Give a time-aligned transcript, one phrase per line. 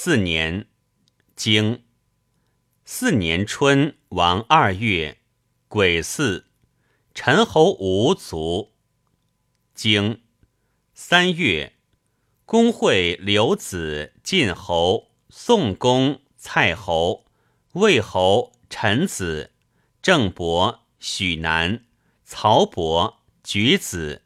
[0.00, 0.68] 四年，
[1.34, 1.82] 经
[2.84, 5.18] 四年春，王二月，
[5.66, 6.44] 癸巳，
[7.12, 8.76] 陈侯吴卒。
[9.74, 10.22] 经
[10.94, 11.72] 三月，
[12.44, 17.26] 公会刘子、晋侯、宋公、蔡侯、
[17.72, 19.50] 魏侯、陈子、
[20.00, 21.84] 郑伯、许南、
[22.24, 24.22] 曹伯、举子、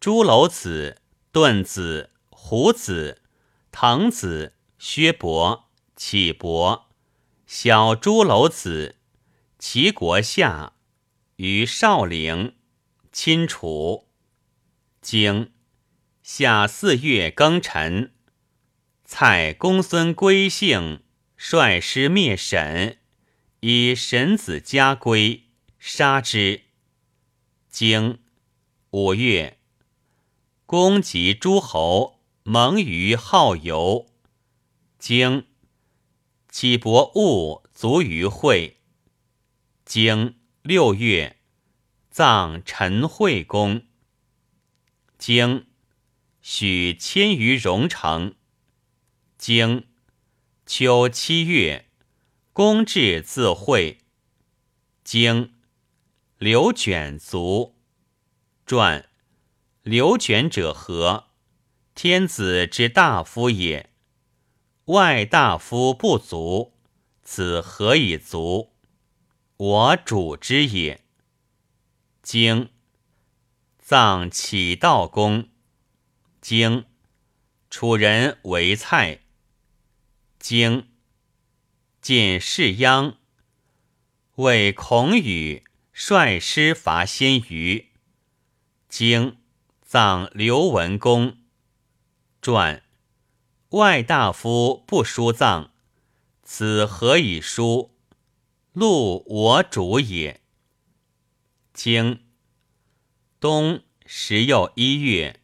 [0.00, 3.22] 朱楼子、顿子、胡子、
[3.70, 6.88] 滕子、薛伯、启伯、
[7.48, 8.94] 小朱楼子、
[9.58, 10.74] 齐国下
[11.36, 12.54] 于少陵，
[13.10, 14.06] 亲楚。
[15.02, 15.52] 经
[16.22, 18.12] 夏四月庚辰，
[19.04, 21.02] 蔡公孙归姓
[21.36, 22.98] 率师灭沈，
[23.60, 25.48] 以沈子家归，
[25.80, 26.62] 杀之。
[27.68, 28.20] 经
[28.90, 29.58] 五月，
[30.66, 34.06] 公及诸侯盟于好游。
[34.98, 35.46] 经
[36.50, 38.80] 启伯物卒于会。
[39.84, 41.38] 经六月，
[42.10, 43.86] 葬陈惠公。
[45.16, 45.68] 经
[46.42, 48.34] 许迁于荣城。
[49.38, 49.86] 经
[50.66, 51.88] 秋七月，
[52.52, 54.00] 公至自会。
[55.04, 55.54] 经
[56.38, 57.76] 刘卷卒。
[58.66, 59.08] 传
[59.82, 61.28] 刘卷者何？
[61.94, 63.94] 天子之大夫也。
[64.88, 66.72] 外大夫不足，
[67.22, 68.72] 此何以足？
[69.58, 71.04] 我主之也。
[72.22, 72.70] 经。
[73.78, 75.50] 葬启道公，
[76.40, 76.86] 经
[77.68, 79.20] 楚人为蔡。
[80.38, 80.88] 经
[82.00, 83.16] 晋士鞅
[84.36, 87.90] 为孔宇率师伐先虞。
[88.88, 89.36] 经
[89.82, 91.36] 葬刘文公。
[92.40, 92.82] 传
[93.72, 95.68] 外大夫不书葬，
[96.42, 97.94] 此何以书？
[98.72, 100.40] 录我主也。
[101.74, 102.20] 经。
[103.38, 105.40] 冬十又一月，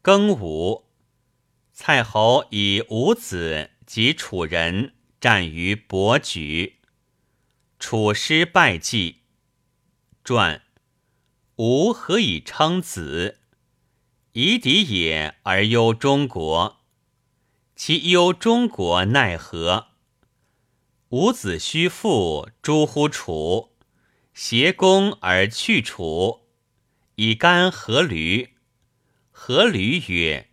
[0.00, 0.84] 庚午，
[1.72, 6.78] 蔡侯以五子及楚人战于伯举，
[7.80, 9.22] 楚师败绩。
[10.22, 10.62] 传：
[11.56, 13.40] 吾何以称子？
[14.34, 16.75] 夷狄也而忧中国，
[17.78, 19.88] 其忧中国奈何？
[21.10, 23.76] 伍子胥父诸乎楚，
[24.32, 26.48] 挟公而去楚。
[27.16, 28.48] 以干阖闾。
[29.30, 30.48] 阖闾曰：“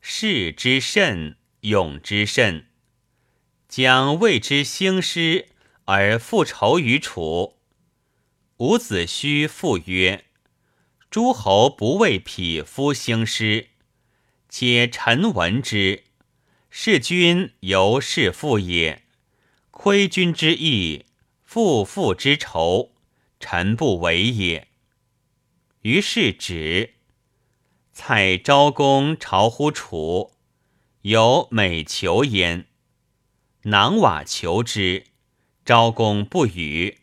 [0.00, 2.68] 士之甚，勇之甚。
[3.68, 5.48] 将为之兴师
[5.86, 7.58] 而复仇于楚。”
[8.58, 10.26] 伍子胥复曰
[11.10, 13.70] ：“诸侯不为匹夫兴师，
[14.48, 16.04] 且臣闻之，
[16.70, 19.02] 弑君犹弑父也。
[19.70, 21.06] 亏君之义，
[21.42, 22.92] 父父之仇，
[23.40, 24.68] 臣不为也。”
[25.82, 26.94] 于是止。
[27.92, 30.32] 蔡昭公朝乎楚，
[31.02, 32.66] 有美求焉。
[33.64, 35.06] 囊瓦求之，
[35.64, 36.98] 昭公不与。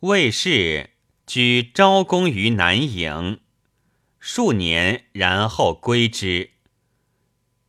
[0.00, 0.90] 魏氏
[1.26, 3.40] 居昭公于南营，
[4.18, 6.53] 数年，然后归之。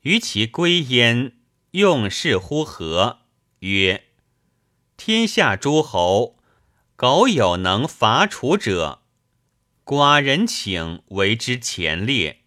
[0.06, 1.32] 于其归焉，
[1.72, 3.22] 用事乎何？
[3.62, 4.04] 曰：
[4.98, 6.38] 天下诸侯，
[6.96, 9.02] 苟有能伐楚者。
[9.84, 12.42] 寡人请为之前列，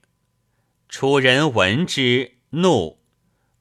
[0.88, 3.00] 楚人闻之怒，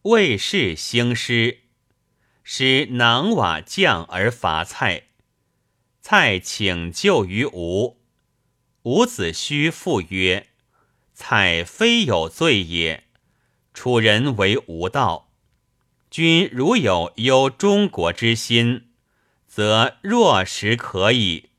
[0.03, 1.61] 魏氏兴师，
[2.43, 5.07] 使囊瓦将而伐蔡。
[6.01, 7.97] 蔡请救于吴，
[8.83, 10.49] 伍子胥复曰
[11.15, 13.06] ：“蔡非有罪也，
[13.77, 15.29] 楚人为无道。
[16.09, 18.87] 君如有忧中国之心，
[19.47, 21.51] 则若实可矣。”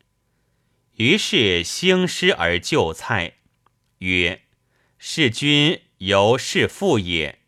[0.99, 3.35] 于是兴师而救蔡，
[3.99, 4.43] 曰
[4.99, 7.39] ：“弑君犹弑父也。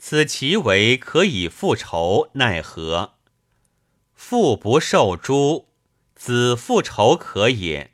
[0.00, 3.14] 此其为可以复仇，奈何？
[4.16, 5.68] 父不受诛，
[6.16, 7.92] 子复仇可也；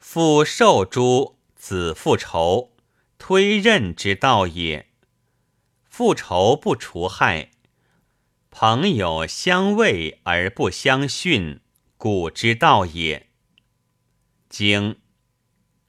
[0.00, 2.72] 父受诛，子复仇，
[3.18, 4.86] 推任之道也。
[5.84, 7.50] 复仇不除害，
[8.50, 11.60] 朋友相畏而不相训，
[11.96, 13.28] 古之道也。”
[14.48, 14.96] 经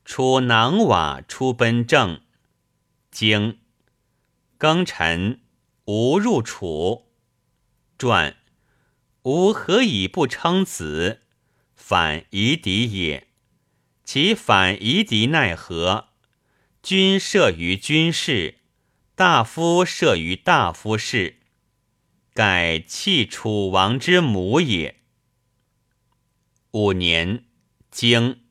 [0.03, 2.21] 楚囊瓦出奔郑。
[3.11, 3.59] 经
[4.57, 5.41] 庚辰，
[5.85, 7.11] 吾入楚。
[7.97, 8.35] 传
[9.23, 11.21] 吾何以不称子？
[11.75, 13.27] 反夷狄也。
[14.03, 16.08] 其反夷狄奈何？
[16.81, 18.59] 君射于君事，
[19.13, 21.39] 大夫设于大夫室，
[22.33, 25.01] 盖弃楚王之母也。
[26.71, 27.43] 五年，
[27.91, 28.43] 经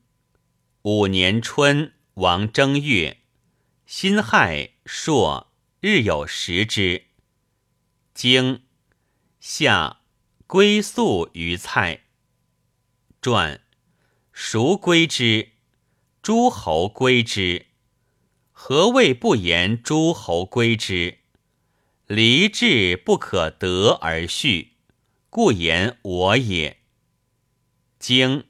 [0.83, 3.21] 五年春，王正月，
[3.87, 7.07] 辛亥朔，日有食之。
[8.13, 8.61] 经
[9.39, 10.01] 夏，
[10.45, 12.03] 归宿于蔡。
[13.21, 13.61] 传，
[14.31, 15.53] 孰归之？
[16.21, 17.68] 诸侯归之。
[18.61, 21.19] 何谓不言诸侯归之？
[22.07, 24.73] 离志不可得而续，
[25.29, 26.81] 故言我也。
[27.97, 28.43] 经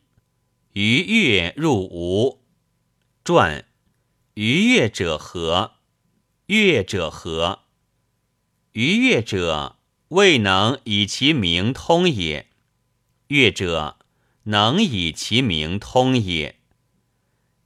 [0.73, 2.43] 于越入吴。
[3.23, 3.65] 传
[4.33, 5.75] 于越者何？
[6.47, 7.59] 越者何？
[8.71, 9.77] 于越者
[10.07, 12.47] 未能以其名通也。
[13.27, 13.99] 越者
[14.45, 16.59] 能以其名通也。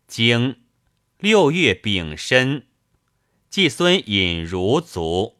[0.05, 0.57] 经。
[1.23, 2.67] 六月丙申，
[3.49, 5.37] 季孙隐如卒。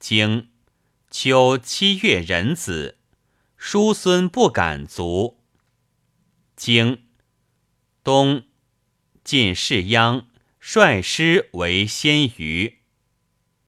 [0.00, 0.48] 经
[1.12, 2.98] 秋七月壬子，
[3.56, 5.38] 叔孙不敢卒。
[6.56, 7.04] 经
[8.02, 8.46] 冬
[9.22, 10.24] 晋士鞅
[10.58, 12.80] 率师为先于。